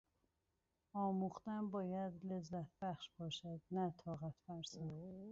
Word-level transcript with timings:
آموختن 0.95 1.71
باید 1.71 2.25
لذت 2.25 2.65
بخش 2.81 3.09
باشد 3.19 3.61
نه 3.71 3.93
طاقت 3.97 4.33
فرسا. 4.47 4.81